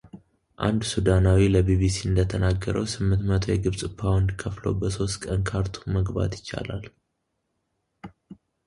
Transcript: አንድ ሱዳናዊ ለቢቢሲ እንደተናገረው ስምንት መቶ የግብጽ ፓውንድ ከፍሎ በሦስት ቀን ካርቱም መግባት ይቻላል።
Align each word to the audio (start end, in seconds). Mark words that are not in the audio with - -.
አንድ 0.67 0.79
ሱዳናዊ 0.91 1.41
ለቢቢሲ 1.55 1.97
እንደተናገረው 2.07 2.85
ስምንት 2.93 3.21
መቶ 3.29 3.45
የግብጽ 3.51 3.81
ፓውንድ 3.99 4.29
ከፍሎ 4.41 4.65
በሦስት 4.81 5.15
ቀን 5.27 5.43
ካርቱም 5.51 5.95
መግባት 5.99 6.33
ይቻላል። 6.39 6.85